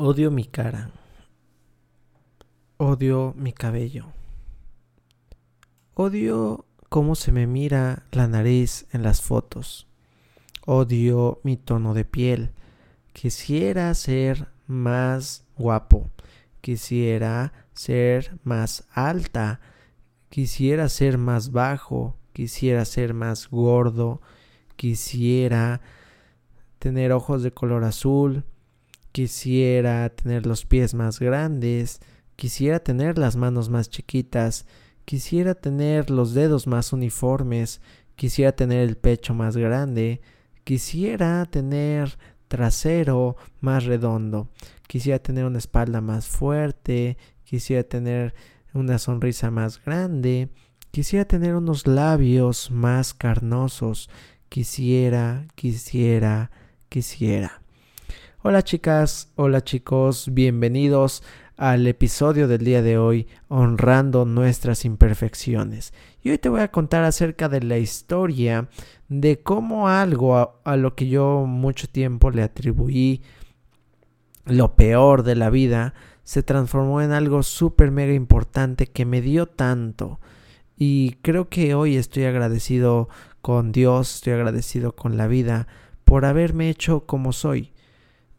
[0.00, 0.92] Odio mi cara.
[2.76, 4.12] Odio mi cabello.
[5.94, 9.88] Odio cómo se me mira la nariz en las fotos.
[10.66, 12.52] Odio mi tono de piel.
[13.12, 16.12] Quisiera ser más guapo.
[16.60, 19.58] Quisiera ser más alta.
[20.28, 22.14] Quisiera ser más bajo.
[22.32, 24.20] Quisiera ser más gordo.
[24.76, 25.80] Quisiera
[26.78, 28.44] tener ojos de color azul
[29.18, 31.98] Quisiera tener los pies más grandes,
[32.36, 34.64] quisiera tener las manos más chiquitas,
[35.04, 37.80] quisiera tener los dedos más uniformes,
[38.14, 40.20] quisiera tener el pecho más grande,
[40.62, 44.50] quisiera tener trasero más redondo,
[44.86, 48.34] quisiera tener una espalda más fuerte, quisiera tener
[48.72, 50.48] una sonrisa más grande,
[50.92, 54.10] quisiera tener unos labios más carnosos,
[54.48, 56.52] quisiera, quisiera,
[56.88, 57.62] quisiera.
[58.40, 61.24] Hola chicas, hola chicos, bienvenidos
[61.56, 65.92] al episodio del día de hoy, honrando nuestras imperfecciones.
[66.22, 68.68] Y hoy te voy a contar acerca de la historia
[69.08, 73.22] de cómo algo a, lo que yo mucho tiempo le atribuí
[74.44, 79.46] lo peor de la vida se transformó en algo súper mega importante que me dio
[79.46, 80.20] tanto.
[80.76, 83.08] Y creo que hoy estoy agradecido
[83.40, 85.66] con Dios, estoy agradecido con la vida
[86.04, 87.72] por haberme hecho como soy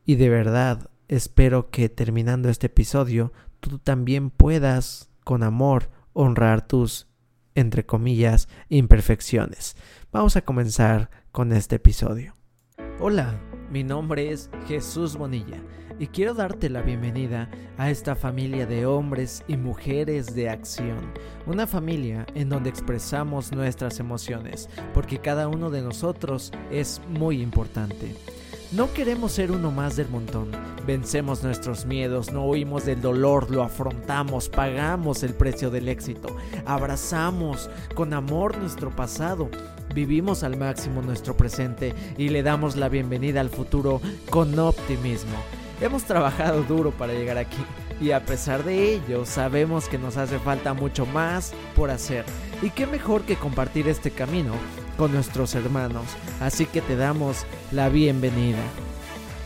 [0.10, 7.06] y de verdad espero que terminando este episodio tú también puedas con amor honrar tus,
[7.54, 9.76] entre comillas, imperfecciones.
[10.12, 12.36] Vamos a comenzar con este episodio.
[13.00, 15.62] Hola, mi nombre es Jesús Bonilla
[16.00, 21.14] y quiero darte la bienvenida a esta familia de hombres y mujeres de acción.
[21.46, 28.16] Una familia en donde expresamos nuestras emociones, porque cada uno de nosotros es muy importante.
[28.72, 30.52] No queremos ser uno más del montón.
[30.86, 36.36] Vencemos nuestros miedos, no huimos del dolor, lo afrontamos, pagamos el precio del éxito,
[36.68, 39.50] abrazamos con amor nuestro pasado,
[39.96, 45.38] vivimos al máximo nuestro presente y le damos la bienvenida al futuro con optimismo.
[45.82, 47.66] Hemos trabajado duro para llegar aquí
[48.00, 52.24] y a pesar de ello sabemos que nos hace falta mucho más por hacer.
[52.62, 54.54] Y qué mejor que compartir este camino
[55.00, 56.04] con nuestros hermanos,
[56.42, 58.60] así que te damos la bienvenida.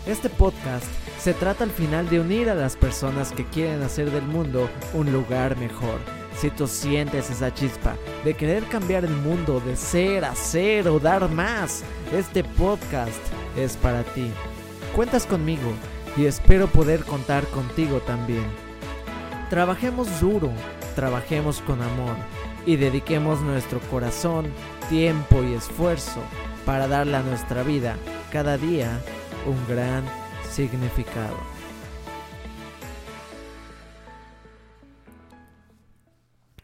[0.08, 0.84] Este podcast
[1.20, 5.14] se trata al final de unir a las personas que quieren hacer del mundo un
[5.14, 6.00] lugar mejor.
[6.36, 11.30] Si tú sientes esa chispa de querer cambiar el mundo, de ser, hacer o dar
[11.30, 13.22] más, este podcast
[13.56, 14.32] es para ti.
[14.96, 15.72] Cuentas conmigo
[16.18, 18.46] y espero poder contar contigo también.
[19.52, 20.50] Trabajemos duro,
[20.96, 22.16] trabajemos con amor
[22.66, 24.46] y dediquemos nuestro corazón,
[24.90, 26.22] tiempo y esfuerzo
[26.66, 27.98] para darle a nuestra vida
[28.32, 29.00] cada día
[29.46, 30.04] un gran
[30.50, 31.38] significado.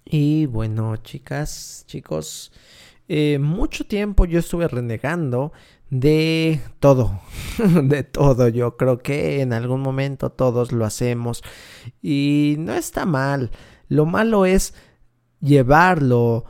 [0.06, 2.52] Y bueno, chicas, chicos,
[3.08, 5.52] eh, mucho tiempo yo estuve renegando
[5.90, 7.20] de todo,
[7.84, 8.48] de todo.
[8.48, 11.44] Yo creo que en algún momento todos lo hacemos
[12.02, 13.52] y no está mal.
[13.88, 14.74] Lo malo es
[15.42, 16.46] llevarlo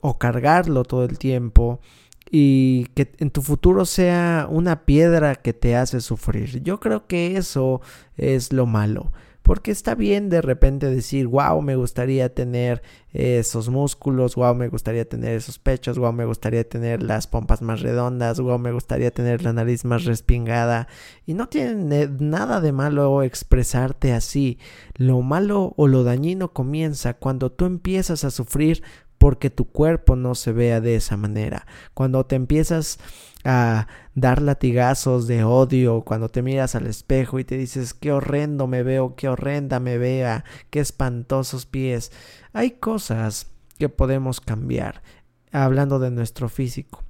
[0.00, 1.80] o cargarlo todo el tiempo
[2.30, 6.62] y que en tu futuro sea una piedra que te hace sufrir.
[6.62, 7.80] Yo creo que eso
[8.16, 9.12] es lo malo.
[9.42, 15.08] Porque está bien de repente decir, wow, me gustaría tener esos músculos, wow, me gustaría
[15.08, 19.42] tener esos pechos, wow, me gustaría tener las pompas más redondas, wow, me gustaría tener
[19.42, 20.88] la nariz más respingada.
[21.26, 24.58] Y no tiene nada de malo expresarte así.
[24.94, 28.84] Lo malo o lo dañino comienza cuando tú empiezas a sufrir
[29.20, 31.66] porque tu cuerpo no se vea de esa manera.
[31.92, 32.98] Cuando te empiezas
[33.44, 38.66] a dar latigazos de odio, cuando te miras al espejo y te dices qué horrendo
[38.66, 42.12] me veo, qué horrenda me vea, qué espantosos pies.
[42.54, 43.48] Hay cosas
[43.78, 45.02] que podemos cambiar
[45.52, 47.04] hablando de nuestro físico.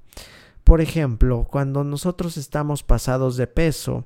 [0.65, 4.03] Por ejemplo, cuando nosotros estamos pasados de peso,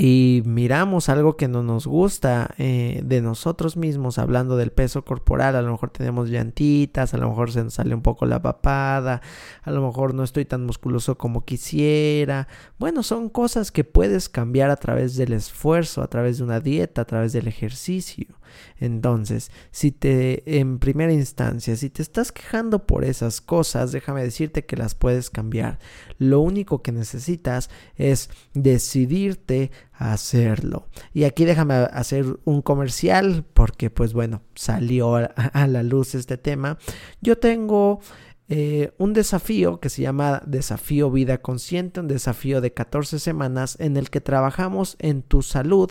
[0.00, 5.56] y miramos algo que no nos gusta eh, de nosotros mismos, hablando del peso corporal,
[5.56, 9.22] a lo mejor tenemos llantitas, a lo mejor se nos sale un poco la papada,
[9.60, 12.46] a lo mejor no estoy tan musculoso como quisiera.
[12.78, 17.02] Bueno, son cosas que puedes cambiar a través del esfuerzo, a través de una dieta,
[17.02, 18.37] a través del ejercicio.
[18.78, 24.64] Entonces, si te, en primera instancia, si te estás quejando por esas cosas, déjame decirte
[24.64, 25.78] que las puedes cambiar.
[26.18, 30.86] Lo único que necesitas es decidirte a hacerlo.
[31.12, 36.78] Y aquí déjame hacer un comercial porque pues bueno, salió a, la luz este tema.
[37.20, 38.00] Yo tengo
[38.48, 43.96] eh, un desafío que se llama Desafío Vida Consciente, un desafío de 14 semanas en
[43.96, 45.90] el que trabajamos en tu salud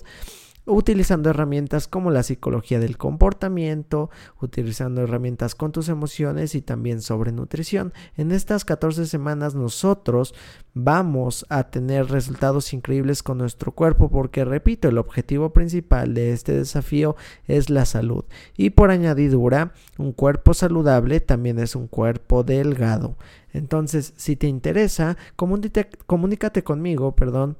[0.67, 4.09] utilizando herramientas como la psicología del comportamiento,
[4.41, 7.93] utilizando herramientas con tus emociones y también sobre nutrición.
[8.15, 10.35] En estas 14 semanas nosotros
[10.73, 16.51] vamos a tener resultados increíbles con nuestro cuerpo porque, repito, el objetivo principal de este
[16.51, 17.15] desafío
[17.47, 18.25] es la salud.
[18.57, 23.17] Y por añadidura, un cuerpo saludable también es un cuerpo delgado.
[23.53, 27.57] Entonces, si te interesa, comunícate conmigo, perdón,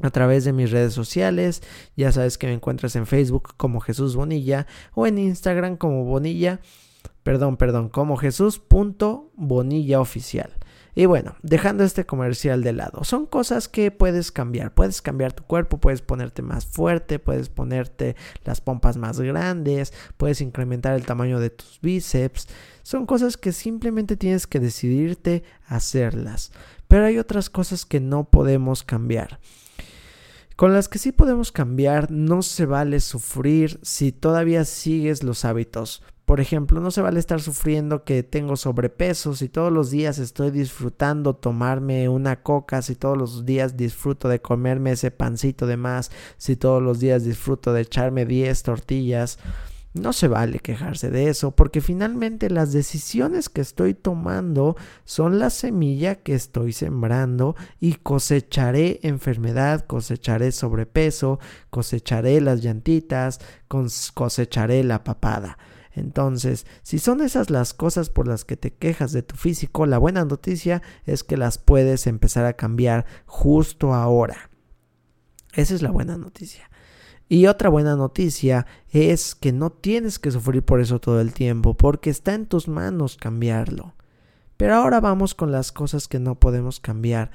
[0.00, 1.62] a través de mis redes sociales.
[1.96, 6.60] Ya sabes que me encuentras en Facebook como Jesús Bonilla o en Instagram como Bonilla,
[7.22, 10.50] perdón, perdón, como Jesús.bonilla oficial.
[10.96, 14.74] Y bueno, dejando este comercial de lado, son cosas que puedes cambiar.
[14.74, 18.14] Puedes cambiar tu cuerpo, puedes ponerte más fuerte, puedes ponerte
[18.44, 22.46] las pompas más grandes, puedes incrementar el tamaño de tus bíceps.
[22.84, 26.52] Son cosas que simplemente tienes que decidirte hacerlas.
[26.86, 29.40] Pero hay otras cosas que no podemos cambiar.
[30.56, 36.02] Con las que sí podemos cambiar, no se vale sufrir si todavía sigues los hábitos.
[36.26, 40.52] Por ejemplo, no se vale estar sufriendo que tengo sobrepeso si todos los días estoy
[40.52, 46.12] disfrutando tomarme una coca, si todos los días disfruto de comerme ese pancito de más,
[46.38, 49.38] si todos los días disfruto de echarme 10 tortillas.
[49.94, 55.50] No se vale quejarse de eso, porque finalmente las decisiones que estoy tomando son la
[55.50, 61.38] semilla que estoy sembrando y cosecharé enfermedad, cosecharé sobrepeso,
[61.70, 63.38] cosecharé las llantitas,
[64.14, 65.58] cosecharé la papada.
[65.92, 69.98] Entonces, si son esas las cosas por las que te quejas de tu físico, la
[69.98, 74.50] buena noticia es que las puedes empezar a cambiar justo ahora.
[75.52, 76.68] Esa es la buena noticia.
[77.28, 81.74] Y otra buena noticia es que no tienes que sufrir por eso todo el tiempo,
[81.74, 83.94] porque está en tus manos cambiarlo.
[84.56, 87.30] Pero ahora vamos con las cosas que no podemos cambiar.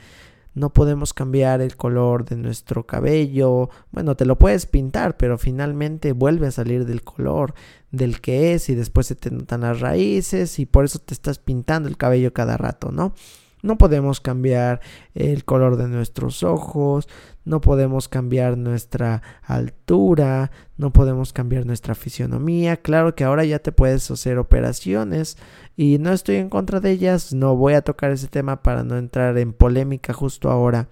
[0.56, 3.69] No podemos cambiar el color de nuestro cabello.
[3.91, 7.53] Bueno, te lo puedes pintar, pero finalmente vuelve a salir del color
[7.91, 11.39] del que es y después se te notan las raíces y por eso te estás
[11.39, 13.13] pintando el cabello cada rato, ¿no?
[13.62, 14.80] No podemos cambiar
[15.15, 17.09] el color de nuestros ojos,
[17.50, 22.78] no podemos cambiar nuestra altura, no podemos cambiar nuestra fisionomía.
[22.78, 25.36] Claro que ahora ya te puedes hacer operaciones
[25.75, 28.98] y no estoy en contra de ellas, no voy a tocar ese tema para no
[28.98, 30.90] entrar en polémica justo ahora.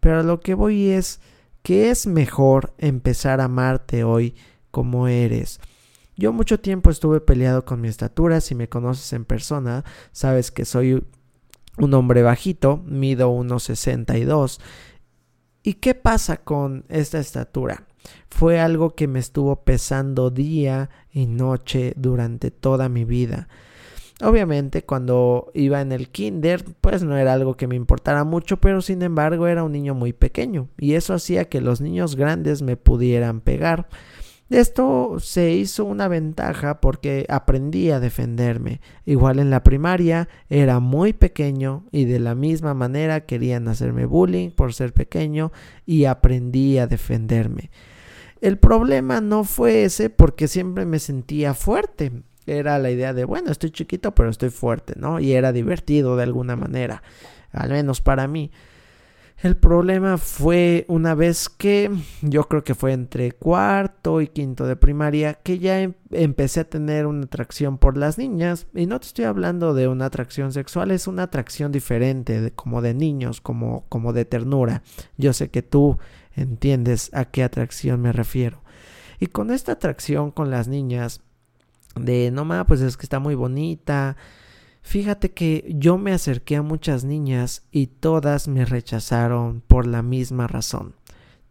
[0.00, 1.20] Pero lo que voy es
[1.62, 4.34] que es mejor empezar a amarte hoy
[4.70, 5.60] como eres.
[6.14, 9.82] Yo mucho tiempo estuve peleado con mi estatura, si me conoces en persona,
[10.12, 11.02] sabes que soy
[11.78, 14.60] un hombre bajito, mido 1,62.
[15.66, 17.88] ¿Y qué pasa con esta estatura?
[18.30, 23.48] Fue algo que me estuvo pesando día y noche durante toda mi vida.
[24.22, 28.80] Obviamente cuando iba en el kinder pues no era algo que me importara mucho, pero
[28.80, 32.76] sin embargo era un niño muy pequeño y eso hacía que los niños grandes me
[32.76, 33.88] pudieran pegar.
[34.48, 38.80] Esto se hizo una ventaja porque aprendí a defenderme.
[39.04, 44.50] Igual en la primaria era muy pequeño y de la misma manera querían hacerme bullying
[44.50, 45.50] por ser pequeño
[45.84, 47.70] y aprendí a defenderme.
[48.40, 52.12] El problema no fue ese porque siempre me sentía fuerte.
[52.46, 55.18] Era la idea de, bueno, estoy chiquito pero estoy fuerte, ¿no?
[55.18, 57.02] Y era divertido de alguna manera,
[57.50, 58.52] al menos para mí.
[59.42, 61.90] El problema fue una vez que
[62.22, 66.70] yo creo que fue entre cuarto y quinto de primaria que ya em, empecé a
[66.70, 70.90] tener una atracción por las niñas y no te estoy hablando de una atracción sexual,
[70.90, 74.82] es una atracción diferente, como de niños, como, como de ternura.
[75.18, 75.98] Yo sé que tú
[76.34, 78.62] entiendes a qué atracción me refiero.
[79.20, 81.20] Y con esta atracción con las niñas
[81.94, 84.16] de no más, pues es que está muy bonita,
[84.86, 90.46] Fíjate que yo me acerqué a muchas niñas y todas me rechazaron por la misma
[90.46, 90.94] razón.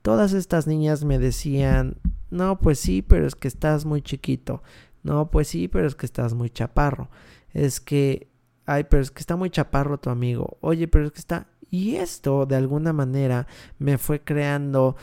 [0.01, 1.97] Todas estas niñas me decían,
[2.29, 4.63] no, pues sí, pero es que estás muy chiquito.
[5.03, 7.09] No, pues sí, pero es que estás muy chaparro.
[7.51, 8.29] Es que,
[8.65, 10.57] ay, pero es que está muy chaparro tu amigo.
[10.61, 11.47] Oye, pero es que está...
[11.69, 13.47] Y esto, de alguna manera,
[13.79, 14.95] me fue creando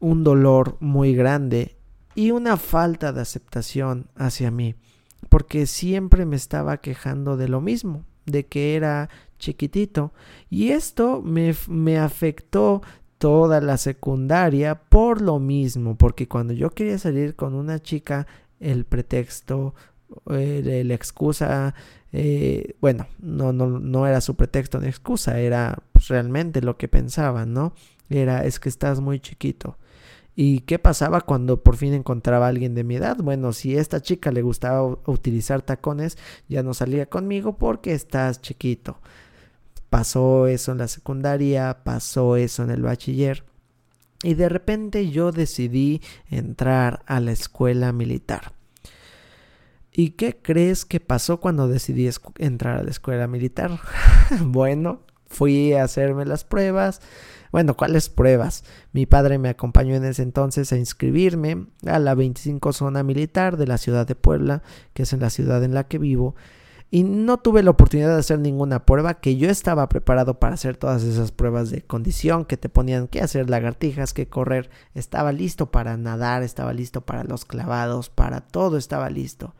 [0.00, 1.78] un dolor muy grande
[2.14, 4.74] y una falta de aceptación hacia mí
[5.28, 9.08] porque siempre me estaba quejando de lo mismo, de que era
[9.38, 10.12] chiquitito.
[10.50, 12.82] Y esto me, me afectó
[13.18, 18.26] toda la secundaria por lo mismo, porque cuando yo quería salir con una chica,
[18.60, 19.74] el pretexto,
[20.30, 21.74] eh, la excusa,
[22.12, 26.88] eh, bueno, no, no, no era su pretexto ni excusa, era pues, realmente lo que
[26.88, 27.74] pensaban, ¿no?
[28.08, 29.76] Era, es que estás muy chiquito.
[30.38, 33.16] ¿Y qué pasaba cuando por fin encontraba a alguien de mi edad?
[33.16, 38.42] Bueno, si a esta chica le gustaba utilizar tacones, ya no salía conmigo porque estás
[38.42, 38.98] chiquito.
[39.88, 43.44] Pasó eso en la secundaria, pasó eso en el bachiller.
[44.22, 48.52] Y de repente yo decidí entrar a la escuela militar.
[49.90, 53.80] ¿Y qué crees que pasó cuando decidí entrar a la escuela militar?
[54.42, 57.00] bueno, fui a hacerme las pruebas
[57.52, 58.64] bueno, ¿cuáles pruebas?
[58.92, 63.66] Mi padre me acompañó en ese entonces a inscribirme a la 25 zona militar de
[63.66, 64.62] la ciudad de Puebla,
[64.94, 66.34] que es en la ciudad en la que vivo,
[66.90, 70.76] y no tuve la oportunidad de hacer ninguna prueba que yo estaba preparado para hacer
[70.76, 75.70] todas esas pruebas de condición que te ponían que hacer lagartijas, que correr, estaba listo
[75.70, 79.54] para nadar, estaba listo para los clavados, para todo estaba listo.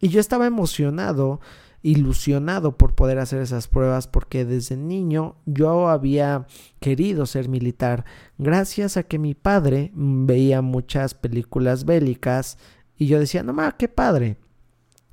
[0.00, 1.40] Y yo estaba emocionado
[1.82, 6.46] ilusionado por poder hacer esas pruebas porque desde niño yo había
[6.78, 8.04] querido ser militar
[8.38, 12.58] gracias a que mi padre veía muchas películas bélicas
[12.96, 14.36] y yo decía, no más, qué padre.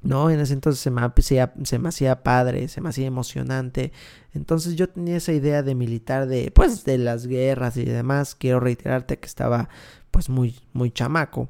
[0.02, 3.92] No, en ese entonces se me, hacía, se me hacía padre, se me hacía emocionante.
[4.34, 8.36] Entonces yo tenía esa idea de militar de, pues, de las guerras y demás.
[8.36, 9.70] Quiero reiterarte que estaba,
[10.12, 11.50] pues, muy, muy chamaco.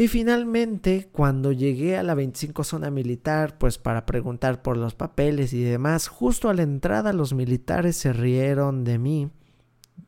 [0.00, 5.52] Y finalmente, cuando llegué a la 25 zona militar, pues para preguntar por los papeles
[5.52, 9.30] y demás, justo a la entrada los militares se rieron de mí.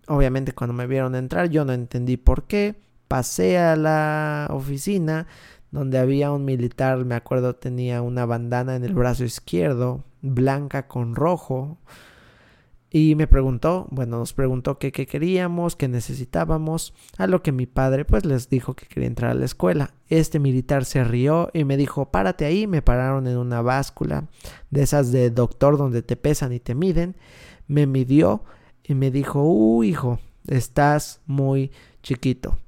[0.08, 2.74] Obviamente cuando me vieron entrar yo no entendí por qué.
[3.06, 5.26] Pasé a la oficina
[5.70, 11.14] donde había un militar, me acuerdo tenía una bandana en el brazo izquierdo, blanca con
[11.14, 11.76] rojo,
[12.94, 18.04] y me preguntó, bueno, nos preguntó qué, queríamos, qué necesitábamos, a lo que mi padre
[18.04, 19.94] pues les dijo que quería entrar a la escuela.
[20.10, 24.28] Este militar se rió y me dijo, párate ahí, me pararon en una báscula
[24.70, 27.16] de esas de doctor donde te pesan y te miden,
[27.66, 28.44] me midió
[28.84, 31.70] y me dijo, uh, hijo, estás muy
[32.02, 32.58] chiquito.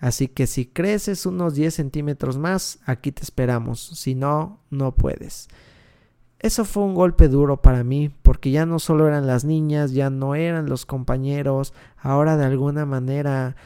[0.00, 5.48] Así que si creces unos 10 centímetros más, aquí te esperamos, si no, no puedes.
[6.40, 10.08] Eso fue un golpe duro para mí, porque ya no solo eran las niñas, ya
[10.08, 13.56] no eran los compañeros, ahora de alguna manera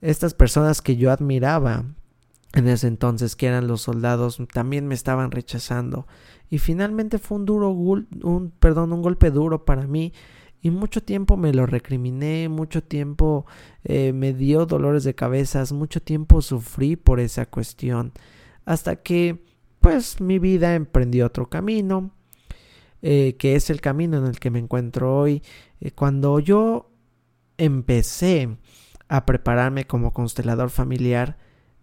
[0.00, 1.84] estas personas que yo admiraba
[2.54, 6.06] en ese entonces, que eran los soldados, también me estaban rechazando.
[6.48, 10.12] Y finalmente fue un duro, un, perdón, un golpe duro para mí.
[10.60, 13.46] Y mucho tiempo me lo recriminé, mucho tiempo
[13.82, 18.12] eh, me dio dolores de cabezas, mucho tiempo sufrí por esa cuestión.
[18.64, 19.42] Hasta que
[19.82, 22.12] pues mi vida emprendió otro camino,
[23.02, 25.42] eh, que es el camino en el que me encuentro hoy.
[25.80, 26.90] Eh, cuando yo
[27.58, 28.56] empecé
[29.08, 31.36] a prepararme como constelador familiar,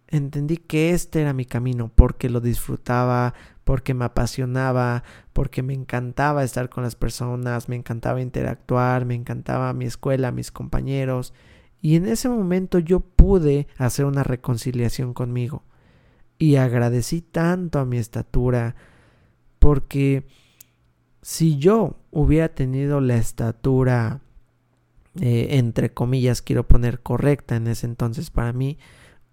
[0.07, 3.33] entendí que este era mi camino porque lo disfrutaba,
[3.65, 5.03] porque me apasionaba,
[5.33, 10.53] porque me encantaba estar con las personas, me encantaba interactuar, me encantaba mi escuela, mis
[10.53, 11.33] compañeros.
[11.81, 15.63] Y en ese momento yo pude hacer una reconciliación conmigo
[16.39, 18.75] y agradecí tanto a mi estatura
[19.60, 20.25] porque
[21.22, 24.22] si yo hubiera tenido la estatura
[25.19, 28.79] eh, entre comillas quiero poner correcta en ese entonces para mí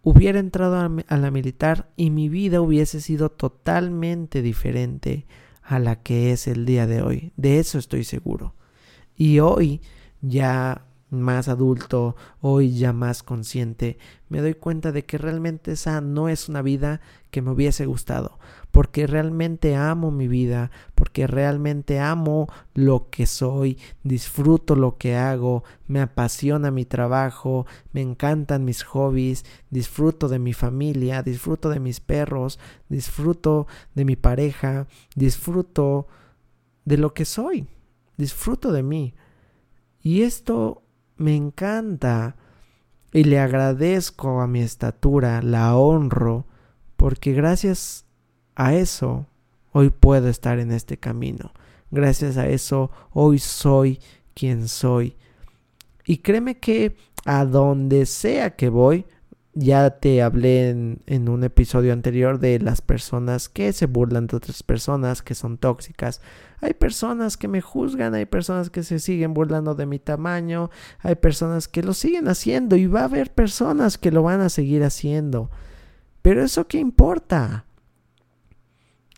[0.02, 5.26] hubiera entrado a, a la militar y mi vida hubiese sido totalmente diferente
[5.62, 7.32] a la que es el día de hoy.
[7.36, 8.54] De eso estoy seguro.
[9.16, 9.80] Y hoy
[10.20, 13.98] ya más adulto, hoy ya más consciente,
[14.28, 18.38] me doy cuenta de que realmente esa no es una vida que me hubiese gustado,
[18.72, 25.62] porque realmente amo mi vida, porque realmente amo lo que soy, disfruto lo que hago,
[25.86, 32.00] me apasiona mi trabajo, me encantan mis hobbies, disfruto de mi familia, disfruto de mis
[32.00, 32.58] perros,
[32.88, 36.08] disfruto de mi pareja, disfruto
[36.84, 37.68] de lo que soy,
[38.16, 39.14] disfruto de mí.
[40.00, 40.85] Y esto
[41.16, 42.36] me encanta
[43.12, 46.46] y le agradezco a mi estatura, la honro,
[46.96, 48.04] porque gracias
[48.54, 49.26] a eso
[49.72, 51.52] hoy puedo estar en este camino.
[51.90, 54.00] Gracias a eso hoy soy
[54.34, 55.16] quien soy.
[56.04, 59.06] Y créeme que a donde sea que voy,
[59.58, 64.62] ya te hablé en, un episodio anterior de las personas que se burlan de otras
[64.62, 66.20] personas, que son tóxicas.
[66.60, 70.70] Hay personas que me juzgan, hay personas que se siguen burlando de mi tamaño,
[71.00, 74.50] hay personas que lo siguen haciendo y va a haber personas que lo van a
[74.50, 75.50] seguir haciendo.
[76.20, 77.64] Pero eso qué importa?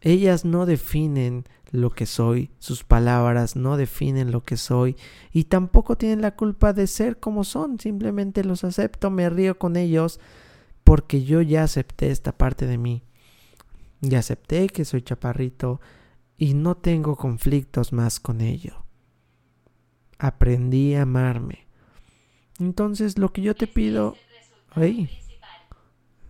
[0.02, 4.96] Ellas no definen lo que soy, sus palabras no definen lo que soy
[5.32, 9.76] y tampoco tienen la culpa de ser como son, simplemente los acepto, me río con
[9.76, 10.20] ellos
[10.84, 13.02] porque yo ya acepté esta parte de mí.
[14.00, 15.80] Ya acepté que soy chaparrito
[16.38, 18.84] y no tengo conflictos más con ello.
[20.18, 21.66] Aprendí a amarme.
[22.58, 24.16] Entonces, lo que yo te pido...
[24.70, 25.10] Ay,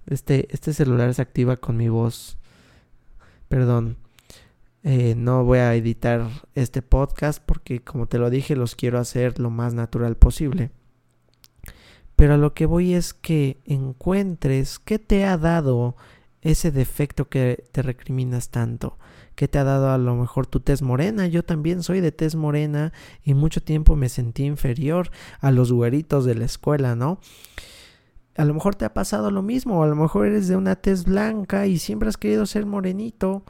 [0.06, 2.38] este, este celular se activa con mi voz.
[3.48, 3.98] Perdón.
[4.84, 9.38] Eh, no voy a editar este podcast porque, como te lo dije, los quiero hacer
[9.38, 10.70] lo más natural posible.
[12.16, 15.96] Pero a lo que voy es que encuentres qué te ha dado
[16.42, 18.98] ese defecto que te recriminas tanto.
[19.34, 21.26] ¿Qué te ha dado a lo mejor tu tez morena?
[21.28, 22.92] Yo también soy de tez morena
[23.22, 27.20] y mucho tiempo me sentí inferior a los güeritos de la escuela, ¿no?
[28.36, 31.04] A lo mejor te ha pasado lo mismo, a lo mejor eres de una tez
[31.04, 33.44] blanca y siempre has querido ser morenito.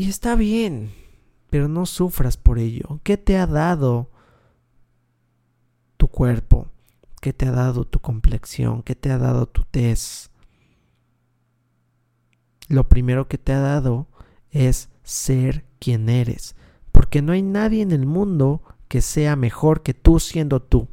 [0.00, 0.92] Y está bien,
[1.50, 3.00] pero no sufras por ello.
[3.02, 4.08] ¿Qué te ha dado
[5.98, 6.70] tu cuerpo?
[7.20, 8.82] ¿Qué te ha dado tu complexión?
[8.82, 10.30] ¿Qué te ha dado tu tez?
[12.68, 14.08] Lo primero que te ha dado
[14.50, 16.56] es ser quien eres,
[16.92, 20.88] porque no hay nadie en el mundo que sea mejor que tú siendo tú.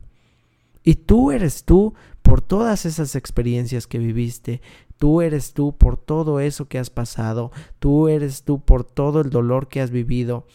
[0.83, 4.61] Y tú eres tú por todas esas experiencias que viviste,
[4.97, 9.29] tú eres tú por todo eso que has pasado, tú eres tú por todo el
[9.29, 10.47] dolor que has vivido.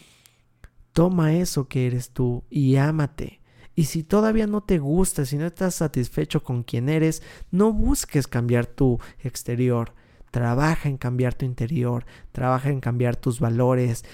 [0.92, 3.40] Toma eso que eres tú y ámate.
[3.74, 8.26] Y si todavía no te gusta, si no estás satisfecho con quien eres, no busques
[8.26, 9.94] cambiar tu exterior.
[10.30, 14.04] Trabaja en cambiar tu interior, trabaja en cambiar tus valores,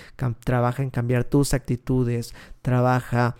[0.45, 3.37] trabaja en cambiar tus actitudes, trabaja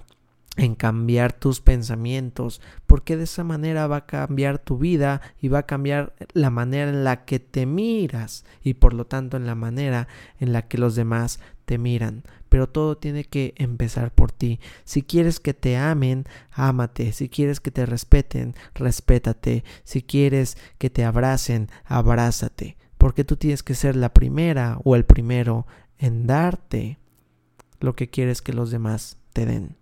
[0.59, 5.61] en cambiar tus pensamientos, porque de esa manera va a cambiar tu vida y va
[5.61, 9.55] a cambiar la manera en la que te miras y por lo tanto en la
[9.55, 10.09] manera
[10.41, 12.25] en la que los demás te miran.
[12.49, 14.59] Pero todo tiene que empezar por ti.
[14.85, 17.13] Si quieres que te amen, ámate.
[17.13, 19.65] Si quieres que te respeten, respétate.
[19.85, 22.77] Si quieres que te abracen, abrázate.
[22.97, 25.67] Porque tú tienes que ser la primera o el primero
[25.99, 26.99] en darte
[27.79, 29.78] lo que quieres que los demás te den.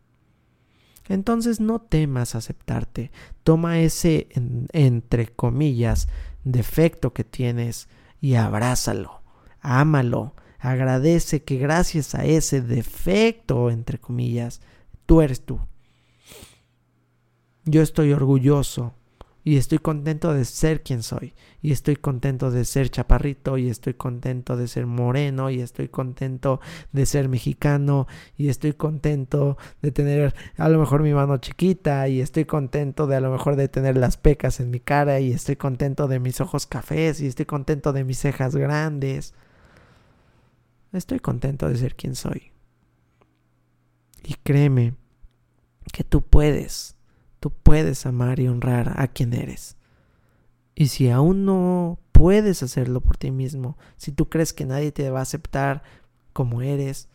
[1.08, 3.10] Entonces no temas aceptarte.
[3.44, 4.28] Toma ese,
[4.72, 6.08] entre comillas,
[6.44, 7.88] defecto que tienes
[8.20, 9.22] y abrázalo.
[9.60, 10.34] Ámalo.
[10.58, 14.60] Agradece que gracias a ese defecto, entre comillas,
[15.04, 15.60] tú eres tú.
[17.64, 18.94] Yo estoy orgulloso
[19.46, 21.32] y estoy contento de ser quien soy.
[21.62, 23.58] Y estoy contento de ser chaparrito.
[23.58, 25.50] Y estoy contento de ser moreno.
[25.50, 28.08] Y estoy contento de ser mexicano.
[28.36, 32.08] Y estoy contento de tener a lo mejor mi mano chiquita.
[32.08, 35.20] Y estoy contento de a lo mejor de tener las pecas en mi cara.
[35.20, 37.20] Y estoy contento de mis ojos cafés.
[37.20, 39.32] Y estoy contento de mis cejas grandes.
[40.92, 42.50] Estoy contento de ser quien soy.
[44.24, 44.94] Y créeme
[45.92, 46.95] que tú puedes
[47.46, 49.76] tú puedes amar y honrar a quien eres.
[50.74, 55.08] Y si aún no puedes hacerlo por ti mismo, si tú crees que nadie te
[55.10, 55.84] va a aceptar
[56.32, 57.08] como eres,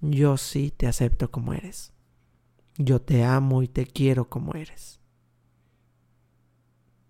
[0.00, 1.92] yo sí te acepto como eres.
[2.78, 4.98] Yo te amo y te quiero como eres.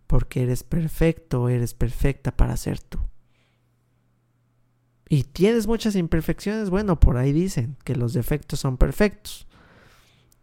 [0.08, 2.98] Porque eres perfecto, eres perfecta para ser tú.
[5.08, 9.46] Y tienes muchas imperfecciones, bueno, por ahí dicen que los defectos son perfectos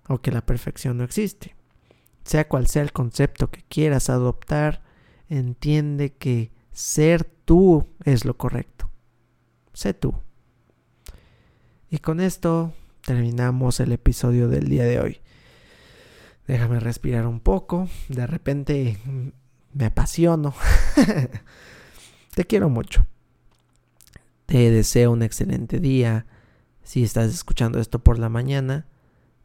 [0.07, 1.53] o que la perfección no existe
[2.23, 4.81] sea cual sea el concepto que quieras adoptar,
[5.29, 8.89] entiende que ser tú es lo correcto.
[9.73, 10.15] Sé tú.
[11.89, 15.21] Y con esto terminamos el episodio del día de hoy.
[16.47, 17.87] Déjame respirar un poco.
[18.09, 18.97] De repente
[19.73, 20.53] me apasiono.
[22.35, 23.05] Te quiero mucho.
[24.45, 26.25] Te deseo un excelente día.
[26.83, 28.87] Si estás escuchando esto por la mañana,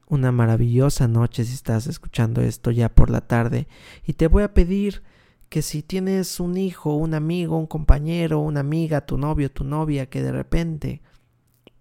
[0.08, 3.68] una maravillosa noche si estás escuchando esto ya por la tarde
[4.06, 5.02] y te voy a pedir
[5.48, 10.06] que si tienes un hijo, un amigo, un compañero, una amiga, tu novio, tu novia
[10.06, 11.00] que de repente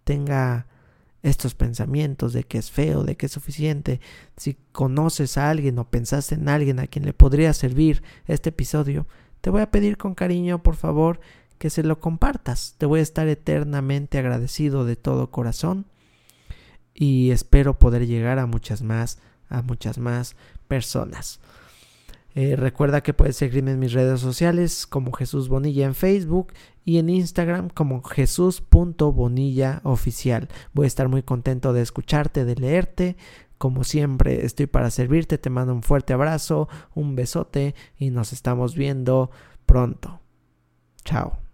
[0.03, 0.67] tenga
[1.23, 3.99] estos pensamientos de que es feo, de que es suficiente,
[4.37, 9.07] si conoces a alguien o pensaste en alguien a quien le podría servir este episodio,
[9.41, 11.19] te voy a pedir con cariño, por favor,
[11.57, 12.75] que se lo compartas.
[12.77, 15.85] Te voy a estar eternamente agradecido de todo corazón
[16.99, 20.36] y espero poder llegar a muchas más, a muchas más
[20.67, 21.39] personas.
[22.33, 26.53] Eh, recuerda que puedes seguirme en mis redes sociales como Jesús Bonilla en Facebook
[26.86, 30.47] y en Instagram como Jesús.bonilla oficial.
[30.73, 33.17] Voy a estar muy contento de escucharte, de leerte.
[33.57, 35.38] Como siempre, estoy para servirte.
[35.38, 39.31] Te mando un fuerte abrazo, un besote y nos estamos viendo
[39.65, 40.19] pronto.
[41.03, 41.46] Chao.